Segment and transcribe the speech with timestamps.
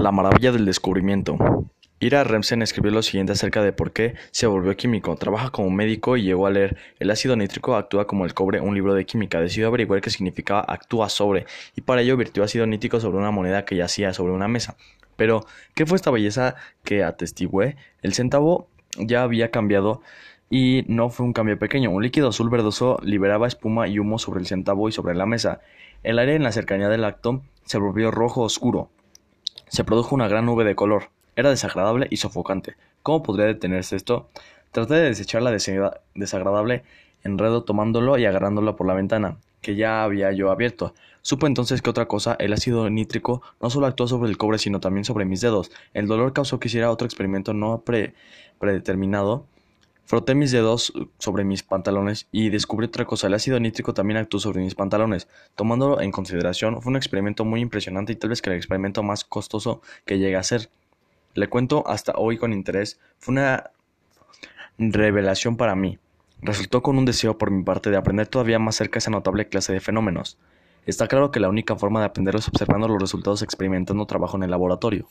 [0.00, 1.36] La maravilla del descubrimiento.
[1.98, 5.14] Ira Remsen escribió lo siguiente acerca de por qué se volvió químico.
[5.16, 8.74] Trabaja como médico y llegó a leer El ácido nítrico actúa como el cobre, un
[8.74, 9.42] libro de química.
[9.42, 11.44] Decidió averiguar qué significaba actúa sobre,
[11.76, 14.74] y para ello virtió ácido nítrico sobre una moneda que yacía sobre una mesa.
[15.16, 15.44] Pero,
[15.74, 17.76] ¿qué fue esta belleza que atestigué?
[18.00, 20.00] El centavo ya había cambiado
[20.48, 21.90] y no fue un cambio pequeño.
[21.90, 25.60] Un líquido azul verdoso liberaba espuma y humo sobre el centavo y sobre la mesa.
[26.02, 28.88] El aire en la cercanía del acto se volvió rojo oscuro.
[29.70, 31.10] Se produjo una gran nube de color.
[31.36, 32.74] Era desagradable y sofocante.
[33.04, 34.28] ¿Cómo podría detenerse esto?
[34.72, 36.82] Traté de desechar la desagradable
[37.22, 40.92] enredo tomándolo y agarrándolo por la ventana, que ya había yo abierto.
[41.22, 44.80] Supo entonces que otra cosa, el ácido nítrico, no solo actuó sobre el cobre, sino
[44.80, 45.70] también sobre mis dedos.
[45.94, 47.84] El dolor causó que hiciera otro experimento no
[48.58, 49.46] predeterminado.
[50.10, 53.28] Froté mis dedos sobre mis pantalones y descubrí otra cosa.
[53.28, 55.28] El ácido nítrico también actuó sobre mis pantalones.
[55.54, 59.82] Tomándolo en consideración, fue un experimento muy impresionante y tal vez el experimento más costoso
[60.04, 60.68] que llegué a hacer.
[61.34, 62.98] Le cuento hasta hoy con interés.
[63.20, 63.70] Fue una
[64.78, 66.00] revelación para mí.
[66.42, 69.72] Resultó con un deseo por mi parte de aprender todavía más cerca esa notable clase
[69.72, 70.38] de fenómenos.
[70.86, 74.42] Está claro que la única forma de aprenderlo es observando los resultados experimentando trabajo en
[74.42, 75.06] el laboratorio.